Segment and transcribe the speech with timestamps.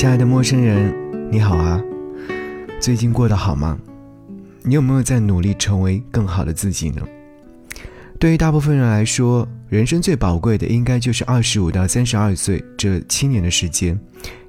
[0.00, 1.78] 亲爱的陌生人，你好啊！
[2.80, 3.78] 最近过得好吗？
[4.62, 7.02] 你有没有在努力成为更好的自己呢？
[8.18, 14.00] 对于大部分人来说，人生最宝贵的应该就是二十五到三十二岁这七年的时间，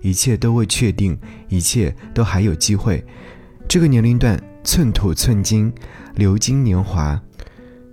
[0.00, 1.18] 一切都未确定，
[1.48, 3.04] 一切都还有机会。
[3.66, 5.72] 这个年龄段，寸土寸金，
[6.14, 7.20] 流金年华，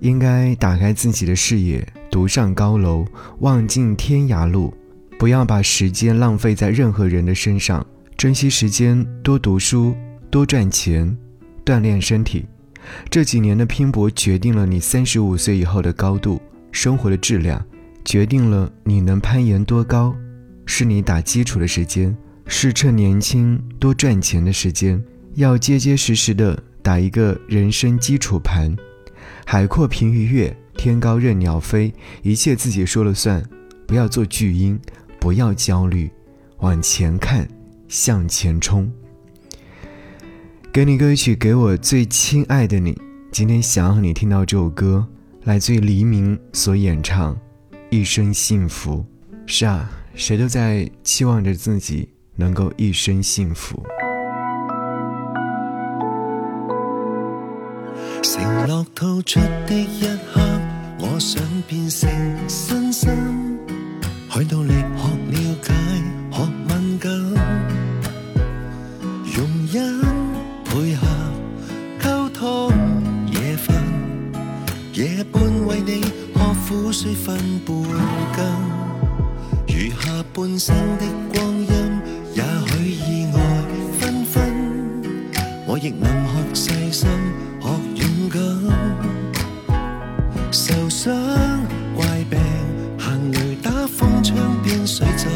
[0.00, 3.04] 应该打开自己的视野，独上高楼，
[3.40, 4.72] 望尽天涯路。
[5.22, 7.86] 不要把时间浪费在任何人的身上，
[8.16, 9.94] 珍惜时间，多读书，
[10.32, 11.16] 多赚钱，
[11.64, 12.44] 锻炼身体。
[13.08, 17.64] 这几年的拼搏决定了你三十五岁以后的高度，生活的质量
[18.04, 20.12] 决定了你能攀岩多高。
[20.66, 22.16] 是你打基础的时间，
[22.48, 25.00] 是趁年轻多赚钱的时间，
[25.34, 28.76] 要结结实实的打一个人生基础盘。
[29.46, 33.40] 海阔凭鱼跃，天高任鸟飞，一切自己说了算，
[33.86, 34.76] 不要做巨婴。
[35.22, 36.10] 不要焦虑，
[36.58, 37.46] 往前看，
[37.86, 38.92] 向前冲。
[40.72, 43.00] 给你歌曲，给我最亲爱的你。
[43.30, 45.06] 今天想要你听到这首歌，
[45.44, 47.36] 来自黎明所演唱
[47.88, 49.06] 《一生幸福》。
[49.46, 53.80] 是啊，谁都在期望着自己能够一生幸福。
[58.24, 60.02] 承诺吐出的一
[60.34, 60.40] 刻，
[60.98, 62.10] 我想变成
[62.48, 63.52] 新生。
[64.34, 65.11] 去努力学
[75.72, 77.34] 为你喝苦水分
[77.64, 77.74] 半
[78.36, 78.44] 羹，
[79.68, 81.66] 余下半生的光阴，
[82.34, 83.40] 也许意外
[83.98, 84.52] 纷纷，
[85.66, 86.06] 我亦能
[86.52, 87.08] 学细心，
[87.58, 88.38] 学勇敢，
[90.52, 91.10] 受伤
[91.96, 92.38] 怪病。
[92.98, 95.26] 行雷打风，窗边水浸，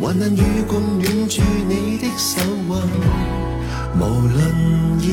[0.00, 2.80] 还能与共暖住你的手温。
[3.98, 4.40] 无论
[5.00, 5.08] 要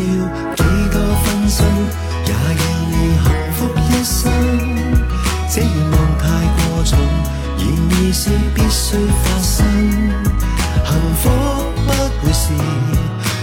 [0.56, 1.66] 几多分身，
[8.12, 9.66] 事必须发生。
[10.86, 11.30] 幸福
[11.86, 11.90] 不
[12.22, 12.54] 会是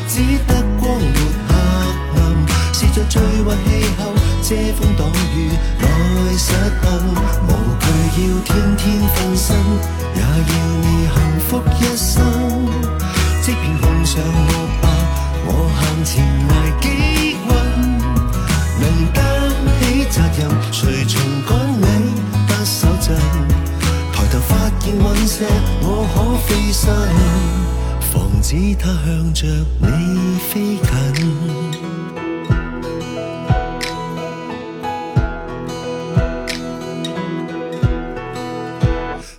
[0.09, 0.51] 只得
[0.81, 1.17] 光没
[1.49, 1.51] 黑
[2.15, 2.17] 暗，
[2.73, 3.69] 是在最坏气
[3.99, 4.01] 候
[4.43, 5.37] 遮风挡雨
[5.81, 5.85] 来
[6.37, 6.55] 实行。
[8.17, 8.83] 要天天
[9.15, 9.55] 分身，
[10.15, 10.25] 也要
[10.81, 11.15] 你幸
[11.47, 12.15] 福一生。
[13.43, 14.51] 即便碰上恶
[14.81, 14.89] 霸，
[15.45, 15.49] 我
[15.79, 16.51] 向前挨
[16.81, 16.85] 几
[17.47, 17.53] 棍，
[18.81, 19.17] 能担
[19.81, 20.49] 起责任，
[28.47, 29.45] 防止它向着
[29.81, 30.87] 你飞近。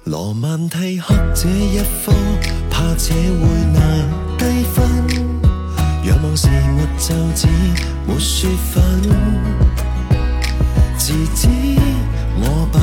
[0.03, 2.11] 罗曼蒂克这一科，
[2.69, 4.85] 怕这会难低分。
[6.03, 7.47] 仰望时没就只
[8.05, 8.83] 没说粉。
[10.97, 11.47] 自知
[12.41, 12.81] 我笨，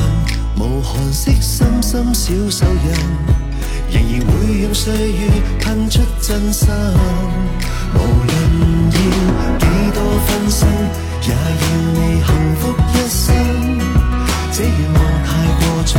[0.57, 3.44] 无寒色深深小手印，
[3.95, 6.67] 仍然会用岁月喷出真心。
[7.93, 8.33] 无论
[8.91, 8.97] 要
[9.57, 10.67] 几多分身，
[11.21, 11.35] 也要
[11.93, 12.27] 你幸
[12.59, 12.61] 福
[12.91, 13.23] 一生。
[14.51, 15.27] 这愿望太
[15.61, 15.93] 过重。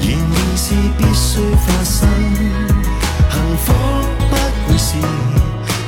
[0.00, 0.64] 然而是
[0.96, 1.28] 必须
[1.66, 2.08] 发生，
[3.30, 3.66] 幸福
[4.30, 4.32] 不
[4.66, 4.88] 会是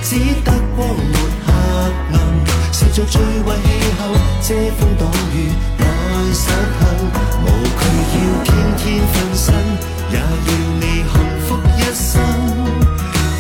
[0.03, 0.09] 只
[0.45, 1.15] 得光没
[1.47, 1.49] 黑
[2.13, 2.15] 暗，
[2.73, 3.67] 是在最坏气
[3.99, 4.01] 候
[4.43, 5.37] 遮风挡雨
[5.79, 5.83] 来
[6.35, 7.08] 实行，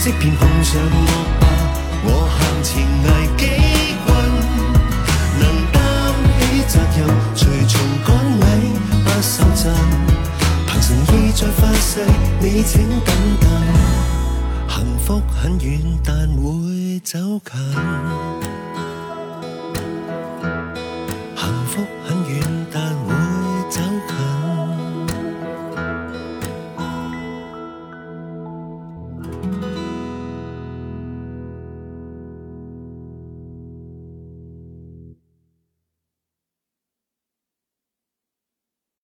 [0.08, 0.88] 即便碰上恶
[1.38, 1.46] 霸，
[2.02, 3.44] 我向前挨几
[4.06, 4.08] 棍，
[5.38, 5.76] 能担
[6.41, 6.98] 起责任，
[7.36, 7.38] 随
[7.69, 7.76] 从
[8.06, 8.08] 赶
[8.41, 8.42] 尾
[9.04, 9.62] 不手震。
[10.80, 12.00] 诚意在发誓，
[12.41, 13.46] 你请等等。
[14.66, 18.57] 幸福很远，但会走近。